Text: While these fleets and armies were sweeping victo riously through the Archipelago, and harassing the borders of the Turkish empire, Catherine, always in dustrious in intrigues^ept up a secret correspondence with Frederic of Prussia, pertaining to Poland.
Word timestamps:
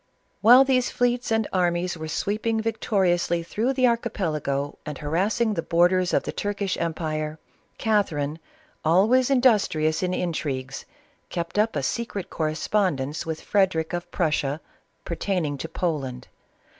While 0.41 0.63
these 0.63 0.89
fleets 0.89 1.29
and 1.31 1.47
armies 1.53 1.95
were 1.95 2.07
sweeping 2.07 2.59
victo 2.59 2.97
riously 3.01 3.45
through 3.45 3.73
the 3.73 3.85
Archipelago, 3.85 4.79
and 4.83 4.97
harassing 4.97 5.53
the 5.53 5.61
borders 5.61 6.11
of 6.11 6.23
the 6.23 6.31
Turkish 6.31 6.75
empire, 6.77 7.37
Catherine, 7.77 8.39
always 8.83 9.29
in 9.29 9.41
dustrious 9.43 10.01
in 10.01 10.09
intrigues^ept 10.09 11.59
up 11.59 11.75
a 11.75 11.83
secret 11.83 12.31
correspondence 12.31 13.27
with 13.27 13.41
Frederic 13.41 13.93
of 13.93 14.09
Prussia, 14.09 14.59
pertaining 15.05 15.55
to 15.59 15.69
Poland. 15.69 16.27